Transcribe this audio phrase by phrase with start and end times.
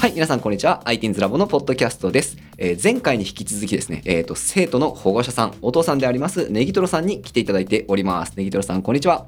[0.00, 0.80] はい、皆さんこんにちは。
[0.86, 2.38] ITINS ラボのポッドキャストです。
[2.56, 8.32] えー前回に引き続きですね、えっ、と、生徒の保護者さん、お父さんであります、ネギトロさんに来ていただいております。
[8.34, 9.26] ネギトロさん、こんにちは。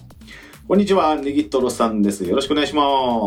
[0.67, 2.25] こんにちは、ネギトロさんです。
[2.25, 2.83] よろしくお願いしま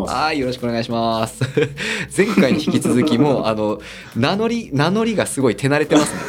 [0.08, 0.12] す。
[0.12, 1.44] はい、よろしくお願いします。
[2.18, 3.80] 前回に引き続き、もう、あの、
[4.16, 6.20] 名乗り、名乗りがすごい手慣れてますね。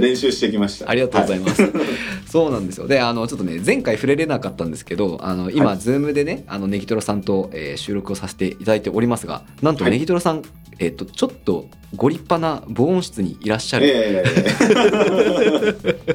[0.00, 0.90] 練習してきました。
[0.90, 1.62] ありがとうございます。
[2.30, 2.86] そうなんですよ。
[2.88, 10.42] で、あの、ちょっとね、前回触れれなかったんですけど、あの、今、はいズームでね、あの、ネギトロさんと、えー収録をさせていただいておりますが、なんとはいネギトロさん、
[10.78, 13.86] えっ、と、ちょっとご立派な防音室にいらっしゃる。
[13.86, 15.94] ええ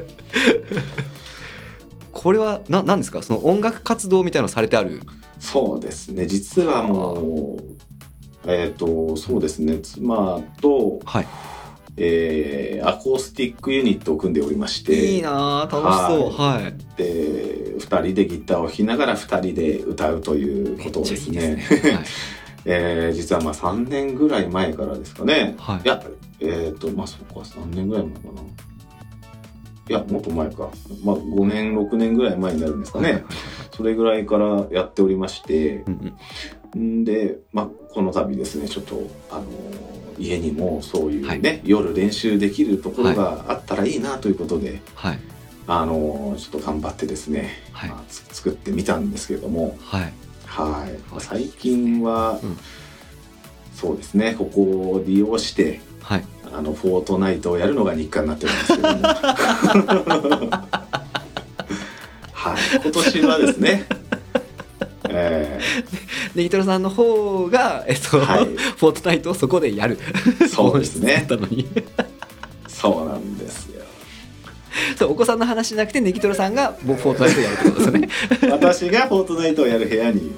[2.12, 3.22] これは、な、なんですか？
[3.22, 5.00] その音楽活動みたいなのされてある？
[5.38, 6.26] そうですね。
[6.26, 7.62] 実はもう、
[8.46, 9.78] えっ、と、そうですね。
[9.78, 11.26] 妻と、はい。
[12.02, 16.32] えーアコースティックユニットを組んでおりまして、いいなぁ、楽しそう。
[16.32, 16.96] はい。
[16.96, 21.80] で、二人でギターを弾きながら二人で歌うということをですちゃいいですね。
[21.82, 21.92] ね。
[21.96, 22.04] はい。
[22.64, 25.54] えー実はまあ3年ぐらい前からですかね。
[25.58, 26.02] はいいや、
[26.40, 28.42] えっ、と、まあそっか、3年ぐらい前かな。
[28.42, 30.70] いや、もっと前か。
[31.04, 33.24] まあ5年、6年ぐらい前になるんですかね。
[33.72, 36.14] それぐらいからやっておりまして、うん
[36.74, 37.00] うん。
[37.00, 39.44] んで、まあこの度ですね、ちょっと、あの
[40.18, 45.18] 家にもそういうね、夜練習できるところがあったらいいなということで、はい。
[45.66, 47.90] あのちょっと頑張ってですね、はい。
[47.90, 50.12] まあつ作ってみたんですけれども、はい。
[50.44, 51.20] はい、はい。
[51.20, 52.56] 最近は、うん。
[53.80, 56.24] そうですねここを利用してはい。
[56.52, 59.02] あのフォートナイトをやるのが日課になってるんですけども
[62.40, 63.84] はい今年はですね
[65.10, 65.60] え
[66.34, 69.98] ネギトロさんの方が、えっと、はいフォートナイトをそこでやる。
[69.98, 71.68] ーそうですねたのに。
[72.68, 73.82] そうなんですよ
[74.96, 78.08] そうお子さんの話じゃなくてネギトロさんがもうフォートナイトをやるってことですよね。
[78.52, 80.32] 私がフォートナイトをやる部屋に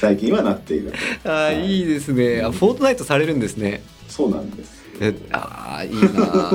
[0.00, 0.92] 最近はなっている
[1.24, 2.42] あーいいですね。
[2.42, 3.82] あフォートナイトされるんですね。
[4.08, 6.50] そうなんですえあーいいな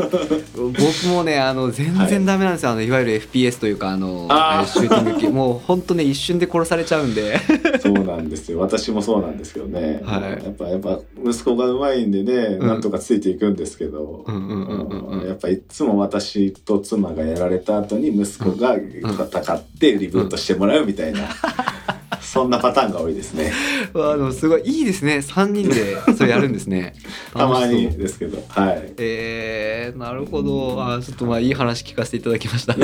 [0.56, 4.80] 僕もねあの全然ダメなんですよ、い、あのいわゆる FPS というかあのあー。
[4.80, 7.38] シューティング系 もう本当ね一瞬で殺されちゃうんで。
[7.80, 8.60] そうなんですよ。
[8.60, 10.02] 私もそうなんですけどね。
[10.04, 10.44] はい。
[10.44, 12.68] やっぱ、やっぱ、息子がうまいんでね、うん。
[12.68, 15.28] なんとかついていくんですけど、うんうんうんうんうん。
[15.28, 21.30] やっぱいつも私と妻がやられた後に息子が戦ってリブートしてもらうみたいな、
[22.32, 23.52] そんなパターンが多いですね。
[23.96, 25.16] あのすごいいいですね。
[25.16, 26.94] 3人でそれやるんですね。
[27.34, 28.94] たまにですけど、はい。
[28.98, 30.80] えー、なるほど。
[30.80, 32.76] あーちょっとまあいい話聞かせていただきました。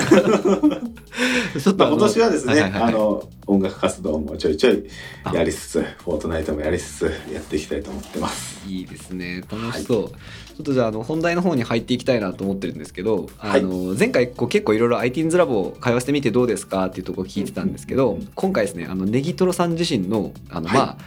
[1.60, 2.64] ちょっと今年はですね、いいい。
[2.64, 4.84] あの、音楽活動もちょいちょい
[5.32, 8.68] やりつつ、フォートナイトもやりつつ、やっていきたいと思ってます。
[8.68, 9.44] いいですね。
[9.50, 10.14] 楽しそう、ちょ
[10.62, 18.30] っとじゃああの本題の方に入っていきたいなと思ってるんですけど、あの前回こう結構いろいろ ITINS ラボを通わせてみてどうですかっていうとこ聞いてたんですけど、うん。
[18.34, 20.78] 今回ですねあのネギトロさん自身のあの、はい。
[20.78, 20.98] まあ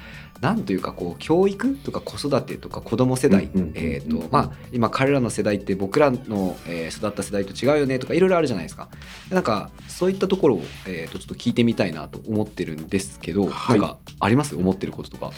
[0.41, 8.89] なんというかこう教育とか子育てとか子供世代、えーとまあ、今彼らの世代って僕らの、えー育った世代と違うよねとかいろいろあるじゃないですか。
[9.31, 13.81] なんかそういったところを、えー、とちょっと聞いてみたいなと思ってるんですけど、はい。
[13.81, 14.55] なんかあります？
[14.55, 15.33] 思ってることとか。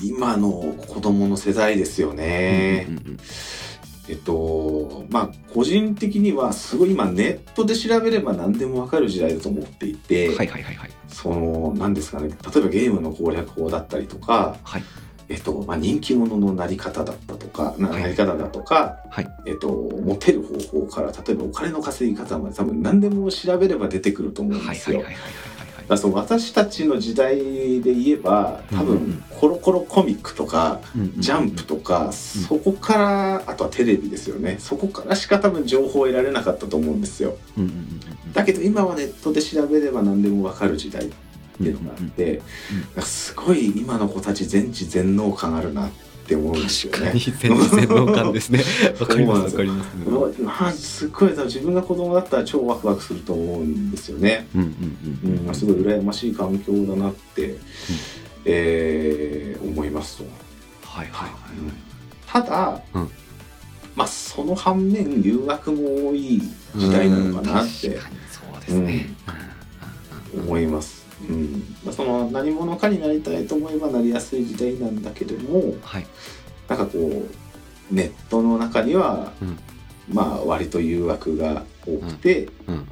[0.00, 0.50] 今の
[0.86, 2.86] 子供の世代ですよね。
[4.08, 10.90] えっと、まあ、個人的にはすごい今ネットで調べれば何でもわかる時代だと思っていて、はいはいはいはい。
[11.08, 14.84] その、何ですかね、例えばゲームの攻略法だったりとか、はい。
[15.30, 19.28] えっと、まあ、人気者のなり方だったとか、なり方だとか、はい。
[19.46, 24.98] えっと、モテる方法から、例えばお金の稼ぎ方まで多分何でも調べれば出てくると思うんですよ。
[24.98, 25.53] はいはいはいはい
[25.84, 27.36] はいだからその私たちの時代
[27.82, 34.56] で言えば、多分、コロコロコミックとか、はいジャンプとか、そこから、あとはテレビですよね。
[34.58, 37.36] そこからしか多分情報を得られなかったと思うんですよ。
[38.32, 41.10] だけど今はネットで調べれば何でもわかる時代っ
[41.56, 42.42] ていうのがあって、
[42.80, 46.98] なんかすごい今の子たち全知全能感あるなって思うんですよね。
[46.98, 48.64] 確かに全然全能感ですね。
[49.00, 49.90] わかりますわかります。
[50.06, 54.46] うわまあ、すっごい自分が子供だったら超ワクワクすると思うんですよね。
[54.54, 55.54] うんうんううんん。
[55.54, 57.56] すごい羨ましい環境だなって、
[58.44, 60.24] えー思いますと。
[60.84, 61.32] はいはいはい。
[62.26, 63.08] ただ、うん
[63.96, 66.42] まあその反面誘惑も多い
[66.76, 69.08] 時代なのかなってそうですね。
[70.36, 71.03] 思います。
[71.28, 71.76] うん。
[71.84, 76.06] まあ、その何者かになりたいと思えばなりやすい時代なんだけどもはい。
[76.68, 79.58] なんかこうネットの中には、うん。
[80.12, 82.88] まあ割と誘惑が多くて、うん。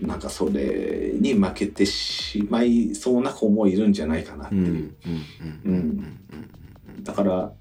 [0.00, 4.72] なんかそれに負けてしまいそうな子もいるんじゃないかなっていう、うん。
[4.72, 4.92] うん。
[5.64, 5.72] うん。
[5.72, 6.18] うん。
[6.96, 7.04] うん。
[7.04, 7.52] だから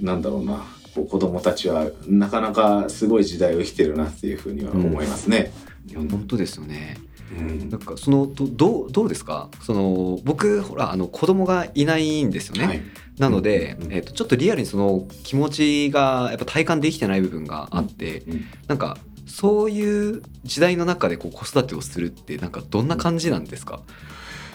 [0.00, 0.64] なんだろうな
[0.94, 5.52] こう子供たちはなかなかすごい時代を生きてるなっていうふうには思いますね。
[5.86, 6.96] いや本当ですよね。
[7.32, 7.70] うん。
[7.70, 9.48] なんかそのどどうどうですか？
[9.62, 12.82] その僕ほらあの子供がいないんですよね、はい。
[13.18, 13.84] なので、うん。
[13.84, 13.92] うん。
[13.92, 18.44] えー、とちょっとリアルにその気持ちがやっぱ体感できてない部分があって、うん。
[18.68, 23.80] なんかそういう時代の中でこう子育てをするってなんかどんな感じなんですか、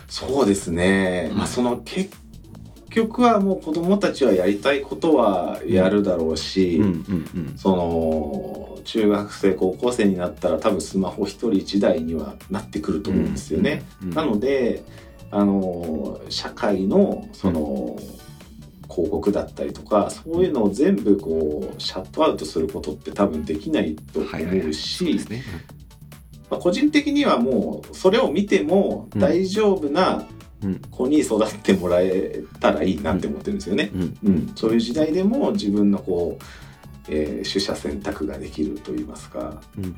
[0.07, 2.15] そうですね、まはいあその結
[2.91, 6.83] 局はもう子供たちはやりたいことはやるだろうし、うん。
[6.85, 7.29] うん。
[7.35, 7.57] うん。
[7.57, 13.83] その中学生高校生になったら多分スマホ一人一台にはなってくると思うんですよね。
[14.01, 14.83] うんうんなので
[15.31, 17.95] あの社会のその、
[18.89, 25.19] 広告だったりとかそういうのを全部こうシャットアウトすることって多分できないと思うし、
[26.49, 30.25] まあ、個人的にはもうそれを見ても大丈夫な
[30.61, 30.81] うん。
[30.91, 33.91] 子に育ってもらえたらいいなって思ってるんですよね。
[33.93, 34.17] うん。
[34.23, 36.43] うん、そういう時代でも自分のこう、
[37.09, 39.95] えー取捨選択ができると言いますかうん。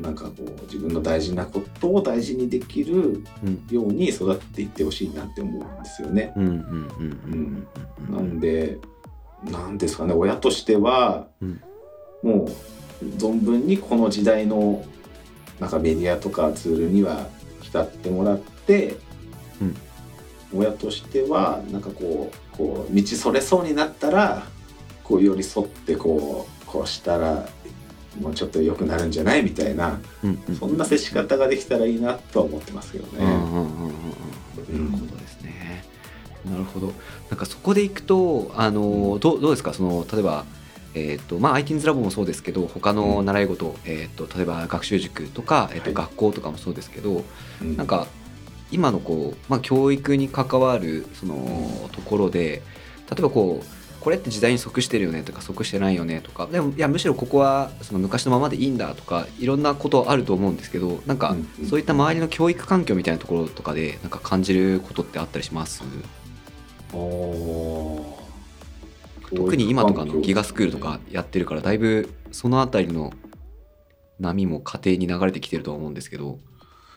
[0.00, 3.66] なんかこう自分の大事なことを大事にできるうん。
[3.70, 6.32] ように育っていってほしいなって思うんですよね。
[6.36, 6.42] な
[8.20, 8.78] んで
[9.44, 11.60] なんですかね親としては、うん。
[12.22, 12.48] も
[13.02, 14.84] う存分にこの時代の
[15.60, 17.26] なんかメディアとかツールには
[17.60, 18.96] 浸ってもらって、
[19.60, 19.76] うん。
[20.56, 24.46] 親としてはなんかこうこう道それそうになったら
[25.04, 27.46] こう寄り添ってこうこうしたら
[28.20, 33.24] もうちょっと良くなるんじゃないみたいなうんうんそんな接し方ができたらいいなとは思ってますけどね。
[33.24, 35.84] うんうんうんうんうんなるほどですね。
[36.50, 36.92] なるほど。
[37.30, 39.74] なんかそこでいくとあのどうどうですか？
[39.74, 40.44] その例えば。
[40.96, 47.24] えーとまあ、ITINS ラボもそうですけど他の習い事、えー、と例えば学習塾とか、えーとはい学校とかもそうですけど、
[47.60, 48.06] うんなんか
[48.70, 52.62] 今のこう、まあ、教育に関わるそのところで
[53.10, 53.66] 例えばこう
[54.04, 56.46] これって時代に即してるよねとか即してないよねとか。
[56.46, 61.34] でもいやむしろここはその昔のままでいいんだとかいろんなことあると思うんですけどなんか
[61.68, 65.82] そういった周りの教育環境みたいなところとかでなんか感じることってあったりします？
[69.34, 73.12] 特に今とかのギガスクールとかやってるからだいぶそのあたりの
[74.20, 76.38] 波も家庭に流れてきてるとは思うんですけど。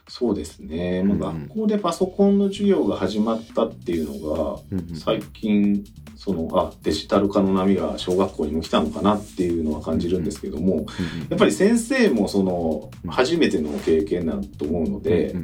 [0.07, 4.59] そうですね、まあ、学校でパソコンの授業が始まったっていうのが
[4.95, 5.83] 最近
[6.15, 10.86] そのあデジタル化の波が小学校にも来たのかなっていうのは感じるんですけども
[11.30, 15.36] やっぱり先生もその初めての経験だと思うので、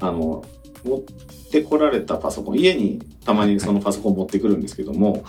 [0.00, 0.44] あの
[0.84, 5.22] 持ってこられたパソコン家にたまにそのパソコン持ってくるんですけども、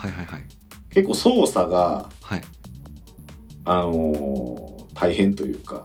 [0.91, 2.41] 結構操作がはい。
[3.65, 5.83] あの大変というか、は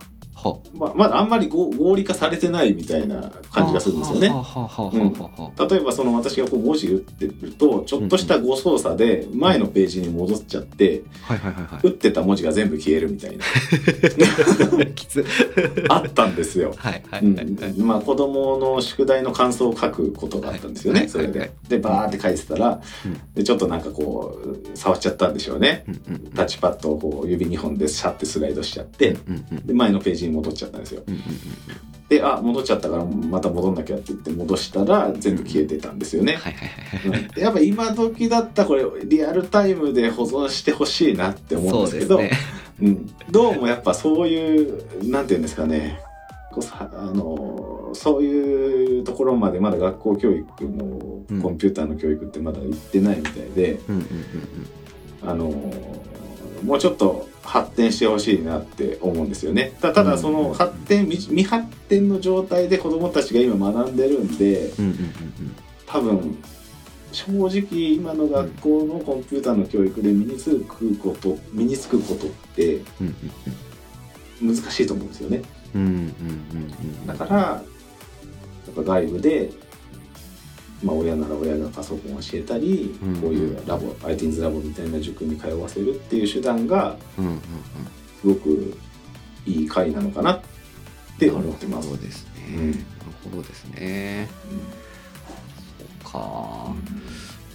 [0.74, 4.28] まあ、まだあんまり合合理化されてないみたいな感じがするんですよね。
[4.28, 11.02] 例えばその私がこう文字打ってるとちょっとした誤操作で前のページに戻っちゃって
[11.82, 13.44] 打ってた文字が全部消えるみたいな。
[15.88, 16.74] あったんですよ。
[17.78, 21.40] まあ子供の宿題の感想を書くことがあったんですよね、はいそれで。
[21.40, 21.50] はい。
[21.68, 21.78] で。
[21.78, 23.34] バーって書いてたら、うん。
[23.34, 25.84] でちょっとなんかこう触っちゃったんでしょうね。
[26.34, 29.16] タッチパッドをこう指2本でシャッてスライドしちゃって、
[29.64, 31.02] で前のページに戻っちゃったんですよ。
[31.06, 31.20] うんうん
[32.08, 36.36] であ戻っちゃったからまた戻んなきゃって言って戻したら全部消えてたんですよね。
[36.36, 37.20] はいはいはいはい。
[37.20, 42.30] うんやっぱ今時だったらこれリアルタイムで保存してほしいなって思うんですけどね。
[42.80, 46.00] うん、どうもやっぱそういうなんていうんですかね
[46.70, 54.08] あのそういうところまでまだ学校教育のうんコンピューターの教育ってまだ行ってないみたいで、うんうんうん
[55.20, 55.52] あの
[56.62, 59.72] もうちょっと発展してほしいなって思うんですよね。
[59.80, 66.38] たただその発展未未発展の状態で子どもたちが今学んでるんでうんうんうん多分
[67.12, 73.14] 正直今の学校のコンピューターの教育で身につくこと身につくことってうん。
[74.40, 75.42] 難しいと思うんですよね。
[75.74, 76.04] うんうんうんうん
[77.00, 77.06] うん。
[77.06, 77.62] だからや
[78.70, 79.50] っぱ外部で、
[80.82, 87.40] まあ、親なら親がパソコンを教えたり、うんこういうラボ ITINS ラボみたいな塾に通わせるっていう手段がうんうんうん
[88.20, 88.76] すごく
[89.46, 90.40] いい会なのかなっ
[91.18, 91.86] て思ってます。
[91.88, 92.56] なるほどですね。
[92.56, 92.82] うんなる
[93.24, 94.28] ほどですね。
[96.04, 96.74] そうか。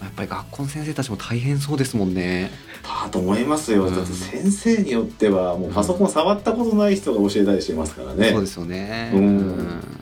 [0.01, 2.51] やっぱり学校の先生たちも大変そうですもんね。
[2.83, 8.31] だと思いますよ、うんだって先生によってはもうパソコン触ったことない人が教えたりしてますからね。
[8.31, 9.11] そうですよね。
[9.13, 9.92] うん。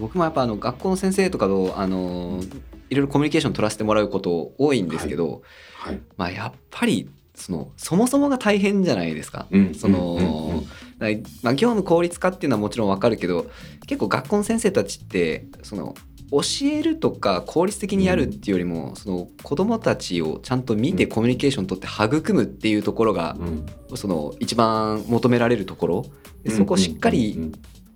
[0.00, 2.40] 僕もやっぱあの学校の先生とかとあの
[2.88, 5.42] いろいろコミュニケーション取らせてもらうこと多いんですけど、
[5.76, 6.00] はい。
[6.16, 9.46] まあやっぱりそのそもそもが大変じゃないですか。
[9.50, 9.74] うん。
[9.74, 10.64] その、
[10.98, 13.46] まあ、業務効率化っていうのはもちろんわかるけど
[13.86, 15.94] 結構学校の先生たちってその
[16.32, 23.96] 教えるとか効率的にやるっていうよりも、その子どもたちをちゃんと見てコミュニケーション取って育むっていうところが、うん。
[23.96, 26.06] その一番求められるところ。
[26.44, 27.52] でそこをしっかうんうんりうん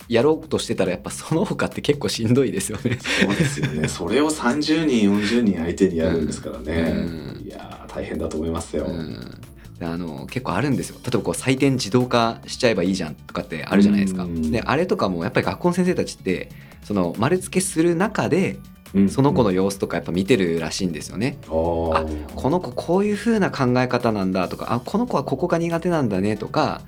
[0.08, 2.98] やろうとしてたらやっぱその他って結構しんどいですよね。
[3.00, 3.88] そうですよね。
[3.88, 6.92] それを30人、40人相手にやるんですからね。
[6.92, 6.94] う
[7.40, 8.84] んいやー大変だと思いますよ。
[8.84, 9.40] うん
[9.78, 14.22] であの結構あるんですよ例えばこう採点自動化しちゃえばいいじゃんとかってあるじゃないですか。
[14.24, 16.48] うんであれとかもやっぱり学校の先生たちって
[16.84, 18.56] その丸付けする中で
[18.94, 21.38] うんその子の様子とかやっぱ見てるらしいんですよね。
[21.46, 26.82] あーこの子こういう風な考え方なんだとかあこの子はここが苦手なんだねとか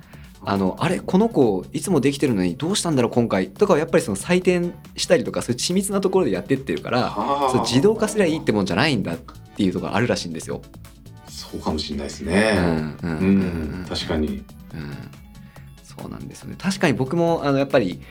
[0.49, 3.49] あのあれこの子いつもできてるのにどうしたんだろう今回。
[3.49, 10.61] とかはやっぱりその採点したりとかそういう緻密なところでやってってるからはあそう自動化すりゃいいってもんじゃないんだっていうところがあるらしいんですよ。
[11.27, 12.53] そうかもしれないですうんね。
[12.57, 13.81] うんううん。
[13.83, 14.27] ん、確かに。
[14.27, 14.43] うん。
[15.83, 16.55] そうなんですよね。
[16.57, 18.01] 確かに僕もあのやっぱり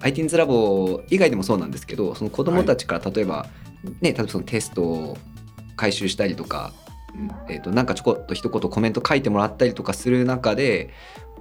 [0.00, 3.46] ITINS ラボ以外でもそうなんですけどその子どもたちから例えば、
[4.00, 5.18] ね例えばそのテストを
[5.76, 6.72] 回収したりとか
[7.14, 7.30] うん。
[7.48, 10.88] えー、となんかちょこっと一言コメント書いてもらったりとかする中で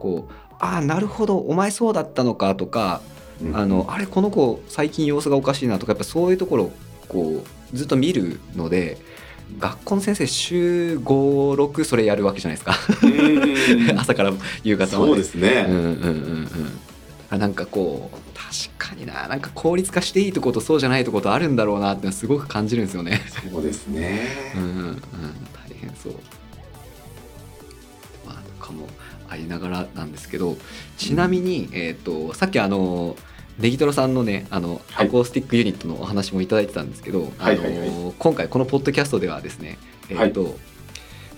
[0.01, 3.01] こう「ああなるほどお前そうだったのか」とか
[3.53, 6.71] 「あのあれこの子最近様子がおかしいな」とかやっぱそういうところを
[7.07, 7.43] こ
[7.73, 8.97] うずっと見るので
[9.59, 15.11] 学校の先生週56それやるわけじゃないですかうん 朝から夕方まで。
[15.11, 15.65] そうですね。
[15.67, 16.47] うんうんうんうん
[17.29, 23.21] あなんかこう確かにななんか効率化していいとことそうじゃないとことあるんだろうなってすごく感じるんですよね。
[23.49, 24.27] そうですね。
[24.53, 25.01] うんうんうん、
[25.53, 26.13] 大変そう。
[29.31, 30.57] まあ、りながらなんですけど
[30.97, 33.15] ちなみに、えー、とさっきあの
[33.59, 35.07] ネギトロさんのねあの、はい。
[35.07, 37.89] アコースティックユニットのお話もいただいてたんですけど、はいはいはい。
[37.89, 39.77] あの今回このポッドキャストではですね、
[40.09, 40.57] えーと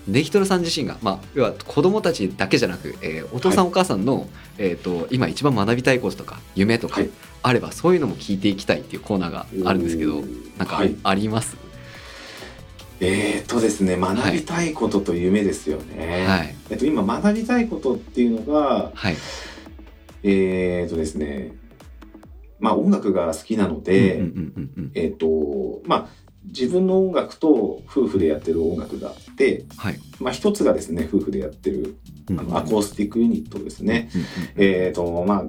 [0.06, 7.10] ネギトロさん自身が、まあ、要は子供たちだけじゃなく、えーお父さんお母さんの、えー、と今一番学びたいこととか夢とかはい。
[7.42, 10.22] あれば、そういうのも聞いていきたいっていうコーナーがあるんですけど
[10.58, 10.96] なんかはい。
[11.02, 11.56] あります、
[13.00, 16.26] えー、とですね、学びたいことと夢ですよね。
[16.26, 16.54] はい。
[16.70, 19.16] えっと、今学びたいことっていうのが、はい。
[20.22, 21.52] えー、とですね、
[22.60, 24.22] まあ音楽が好きなので、
[24.94, 26.08] えっ、と、まあ
[26.44, 29.98] 自分の音楽と夫婦でやってる音楽があって、はい。
[30.20, 31.96] まあ一つがですね、夫婦でやってる
[32.30, 34.08] あのアコースティックユニットですね。
[34.56, 35.44] えっ、と、まあ、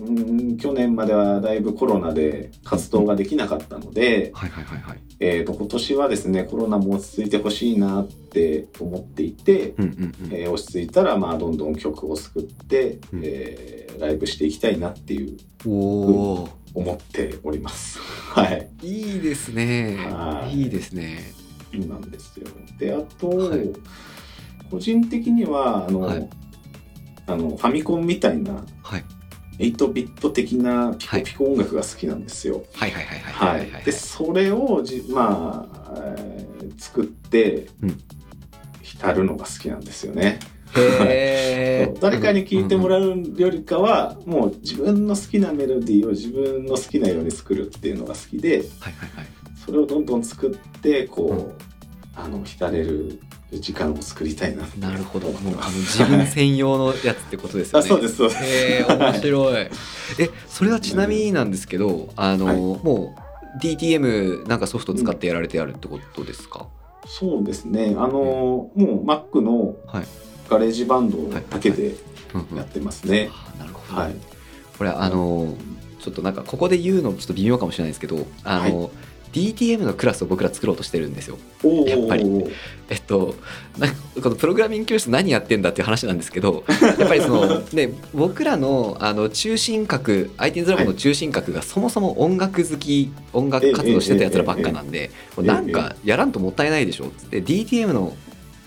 [0.00, 5.00] うん去年まではだいぶコロナで活動ができなかったので、はいはいはいはい。
[5.20, 10.32] えっ、と、今年はですね、コロナも落ち着いてほしいなって思っていて、うんうんうん。
[10.32, 15.36] えー落ち着いたら、まあ、どんどん曲を作って、うんえーライブしていきたいなっていう、
[15.66, 17.98] おお思っております。
[18.30, 18.70] はい。
[18.78, 20.48] ー、いいですねは。
[20.52, 21.32] いいいですね。
[21.72, 22.46] そうなんですよ。
[22.78, 23.70] で、あと、はい
[24.70, 26.28] 個人的には、あの、はい
[27.26, 29.04] あの、ファミコンみたいな、はい。
[29.58, 32.64] 8ビット的なピコピコ音楽が好きなんですよ。
[32.74, 33.84] はいはいはいはいはいはい。
[33.84, 36.48] で、それをじ、まあ、えー
[36.78, 38.00] 作ってうん、
[38.82, 40.38] 浸るのが好きなんですよね。
[40.74, 49.26] へー誰かに聞いてもらううよりかは、もう自分の好きなメロディーを自分の好きなように作るっていうのが好きで、はいはいはい。
[49.64, 51.62] それをどんどん作って、こう、
[52.14, 53.20] あの、浸れる
[53.52, 55.28] 時間を作りたいななるほど。
[55.28, 57.88] もうあの自分専用のやつってことですよあ、ね。
[57.88, 58.44] そうです、そうです。
[58.44, 59.56] へえ面白い。
[60.18, 63.28] え、それはちなみになんですけど、あの、はいもう
[63.62, 66.66] DTM なんかソフト使ってやられてやるってことですか？
[67.06, 67.94] そうですね。
[67.96, 70.04] あの、もう Mac のはい
[70.48, 71.18] GarageBand
[71.50, 71.94] だけで
[72.34, 73.30] うんうんやってますね。
[73.32, 74.00] あなるほど。
[74.00, 74.14] はい。
[74.76, 75.54] これあの
[76.00, 78.90] ちょっとなんかここで言うのちょっと微妙かもしれないですけど、あの、
[79.32, 81.38] DTM のクラスを僕ら作ろうとしてるんですよ。
[81.62, 82.52] おやっぱりー
[82.90, 83.34] えっと、
[83.78, 86.64] なんかこのプログラミング教室何やってんだっていう話なんですけど
[86.98, 98.16] やっぱりその、ね、僕らのあの中心核 IT's ラボの中心核がそもそも音楽好き音楽活動してたやつらばっかなんでこうなんかやらんともったいないでしょっつって DTM の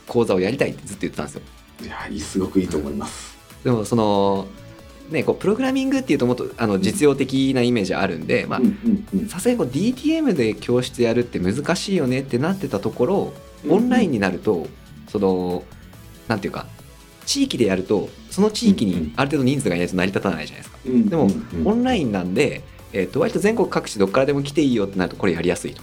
[0.07, 1.41] 講座をやりたいってずっと言ってたんですよ。
[1.83, 3.37] いや、すごくいいと思います。
[3.63, 4.47] でもその
[5.11, 8.47] ね、こうプログラミングっていうともっとあの実用的なイメージあるんで、
[9.27, 13.33] さすがにこう DTM で教室やるって難しいよねってなってたところ
[13.69, 14.67] オンラインになると
[15.09, 15.63] その
[16.27, 16.65] なんていうか
[17.25, 20.79] 地域でやるとその地域にある程度人数がいないと成り立たないじゃないですか。
[20.85, 21.27] うんでも
[21.65, 22.61] オンラインなんで、
[22.93, 25.81] えー、と割と全国各地どっからでも来ていいよってなるとこれやりやすいと。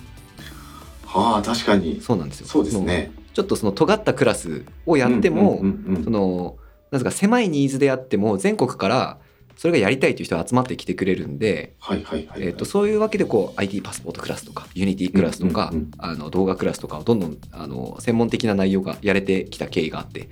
[1.05, 2.01] はあ、確かに。
[2.03, 2.47] そうなんですよ。
[2.47, 3.13] そうですね。
[3.33, 5.63] ちょっとその尖ったクラスをやっても、
[6.05, 6.57] その
[6.91, 9.19] なんか狭いニーズであっても全国から
[9.57, 12.43] それがやりたいという人が集まってきてくれるんで、はいはいはいはい。
[12.43, 20.29] えー、とそういうわけでこう IT パスポートクラスとか Unity クラスとか、うんうんうんあの動画クラスとかをどんどんあの専門的な内容がやれてきた経緯があって、はい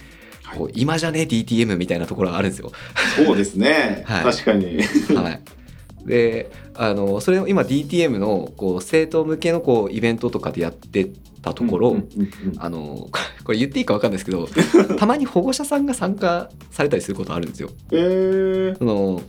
[0.54, 2.70] こう今じゃね？DTM みたいなところがあるんですよ。
[3.16, 4.04] そうですね。
[4.06, 4.78] はい確かに。
[5.16, 5.42] はい、
[6.06, 11.10] であのそれを今 DTM のこう生徒向けのこうイベントとかでやって
[11.46, 13.08] たところ、うんうんうんうんあの
[13.44, 14.48] これ言っていいか分かんないですけど
[14.96, 17.70] たまに保護者さんが参加されたりすることあるんですよ。
[17.92, 19.22] えーその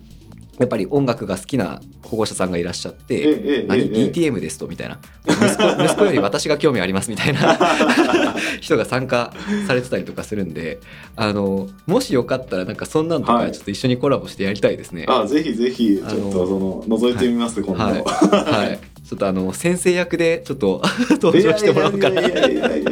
[0.60, 4.68] やっぱり音楽が好きな保護者さんがいらっしゃって何ええ DTM ですと？
[4.68, 5.00] みたいな。
[5.28, 7.58] 息子息子より私が興味ありますみたいな。
[8.62, 9.34] 人が参加
[9.68, 10.80] されてたりとかするんで
[11.16, 13.48] あのもしよかったらなんかそんなんとはい。
[13.48, 15.06] かちょっと一緒にコラボしてやりたいですね。
[15.08, 20.82] あぜひぜひちょっとその覗いてみます、今度、はい、はい、ちょっとあの先生役でちょっと
[21.22, 22.22] 登場してもらおうかな。
[22.22, 22.92] いやいやいやいや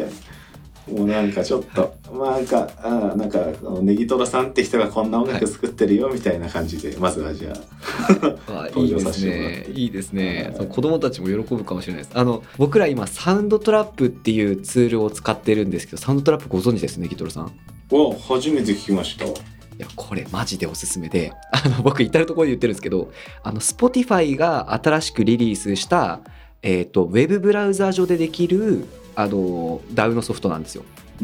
[0.87, 3.39] もうなんかちょっと、まあなんかあなんか
[3.81, 9.73] ネギトラさんって人がこんな音楽作ってるよみたいな感じで、まずはじゃあ登場させてもらってね。
[9.73, 10.67] いいですねはい。
[10.67, 12.17] 子供たちも喜ぶかもしれないです。
[12.17, 16.97] あの僕ら今サウンドトラップっていうツールを使ってるんですけど、サウンドトラップご存知です？
[16.97, 17.51] ね、ギトロさん？
[17.91, 19.29] お初めて聞きましたい
[19.77, 23.11] やこれマジでおすすめで、あの僕至るところで言ってるんですけど、
[23.43, 26.21] あの Spotify が新しくリリースした
[26.61, 28.85] えっ、とウェブブラウザ上でできる
[29.15, 30.83] あの DAW のソフトなんですよ。
[31.19, 31.23] こ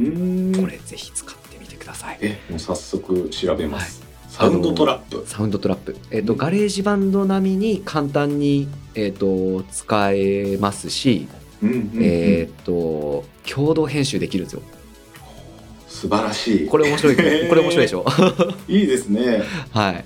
[0.67, 2.17] れぜひ使ってみてください。
[2.21, 11.27] えもう早速調べます、 Soundtrap。Soundtrap、えっと GarageBand 並みに簡単に、えっと使えますし、
[11.61, 11.89] うんうんうん。
[12.01, 14.61] えっと共同編集できるんですよ。
[15.87, 16.67] 素晴らしい。
[16.67, 17.15] これ面白い。
[17.15, 18.05] これ面白いでしょ？
[18.69, 19.43] いいですね。
[19.71, 20.05] はい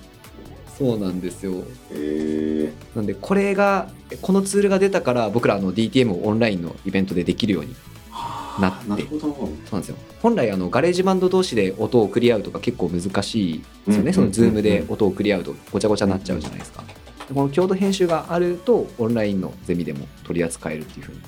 [0.77, 1.63] そうなんですよ。
[1.91, 3.89] えなんでこれが
[4.21, 9.07] このツールが出たから僕らあの DTM をオンラインのイベントでできるようにー、なって。
[9.19, 9.31] そう
[9.71, 9.95] なんですよ。
[10.21, 16.83] 本来あの GarageBand 同士で音を送り合うとか結構難しいですよね、うんそのズームで音を送り合うとごちゃごちゃになっちゃうじゃないですか。
[17.27, 21.21] でこの共同編集があるとオンラインのゼミでも取り扱えるっていうふうに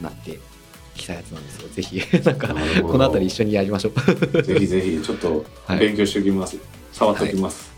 [0.00, 0.38] なって
[0.94, 1.68] きたやつなんですよ。
[1.68, 2.54] ぜひなんかこ
[2.98, 4.42] の辺り一緒にやりましょう。
[4.42, 5.80] ぜひぜひちょっと はい。
[5.80, 6.56] 勉強しておきます、
[6.92, 7.75] 触っておきます、はい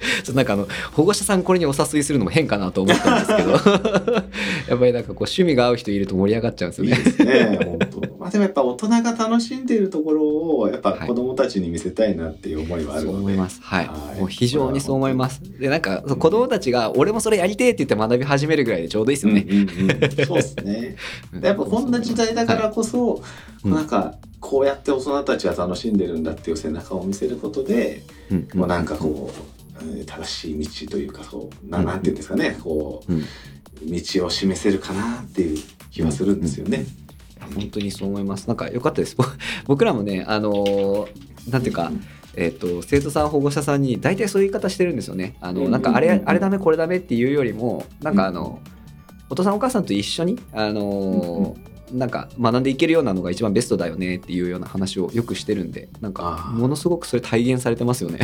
[0.00, 3.52] ちょっとなんかあの保護者さんこれにお誘いするのも変かなと思ったんですけど。
[4.68, 6.96] やっぱりなんかこう趣味が合う人いると盛り上がっちゃうんですよね。
[6.96, 7.99] いいですね本当まあ
[8.30, 11.08] でもやっぱ大人が楽しんでいるところをやっぱはい。
[11.08, 13.60] 子供たちに見せたいなっていう思いはあるそうので、思います。
[13.62, 13.86] はい。
[13.86, 14.20] はい。
[14.20, 15.40] もう非常にそう思います。
[15.58, 19.46] で、なんか、そう子供たちが、俺もそれやりてえって言って学び始めるぐらいでちょうどいいですよね。
[19.48, 20.26] うんうんうん。
[20.26, 20.96] そうですね。
[21.34, 23.22] でやっぱこんな時代だからこそ、
[23.64, 23.72] うん。
[23.72, 28.48] なんかこうやって大人たちは楽しんでるんだっていう背中を見せることで、うん。
[28.54, 29.40] もうなんかこう、
[29.82, 33.24] えー正しい道というかそうなうんなんていうんですかねこううん。
[33.82, 35.58] 道を示せるかなっていう
[35.90, 36.84] 気はするんですよね。
[37.54, 38.46] 本当にそう思います。
[38.46, 39.16] なんか良かったです。
[39.16, 39.24] ぼ
[39.66, 41.90] 僕らもね、あのーなんていうか、
[42.36, 45.36] えっ、と、生徒さん、保護者さんに大体そういう言い方してるんですよね。
[45.40, 48.60] あの、なんかあれ、あれダメ、これダメっていうよりも、なんかあの、
[49.30, 58.20] お父さんお母さんと一緒に、あのーなんか学んでいけるようなのが一番ベストだよねっていうような話をよくしてるんでなんかものすごくそれ体現されてますよね。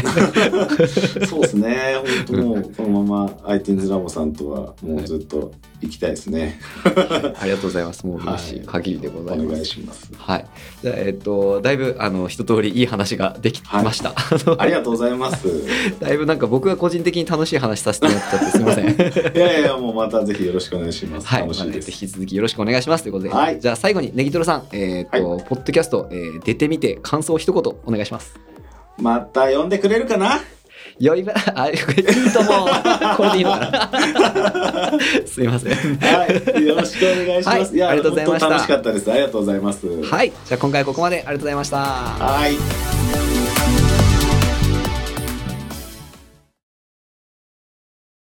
[1.29, 1.97] そうですね。
[2.27, 6.61] 本当もう このまま iTunes ラボさんとはもうずっと行きたいですね。
[6.85, 8.07] ありがとうございます。
[8.07, 9.65] もう嬉しい限りでございお願います。
[9.65, 10.11] します。
[10.17, 10.47] はい。
[10.83, 14.11] じゃあ、えっと、だいぶ、あの、一通りいい話ができました。
[14.11, 14.15] あ
[14.47, 15.47] のありがとうございます。
[16.01, 18.87] だいぶなんか僕が個人的に楽しい話させてもらっちゃってすみません。
[19.37, 21.27] いやいや、もうまたぜひよろしくお願いします。
[21.27, 21.47] はい。
[21.47, 23.31] まあね引き続きよろしくお願いしますということで。
[23.31, 28.39] はいじゃあ最後にネギトロさん、えっ、と、ポッドキャスト、えー出てみて感想を一言お願いします。
[28.99, 30.41] また呼んでくれるかな？
[30.99, 31.77] よいば、 あ、いい
[32.33, 32.67] とも。
[33.17, 34.93] これでいいのかな？
[35.27, 35.73] すいません。
[35.99, 36.27] は
[36.59, 36.67] い。
[36.67, 37.59] よろしくお願いします。
[37.59, 39.11] はいいや、ありがとうございました楽しかったです。
[39.13, 39.87] ありがとうございます。
[40.03, 40.33] はい。
[40.47, 41.77] じゃあ今回はここまでありがとうございました。
[41.77, 43.06] はい。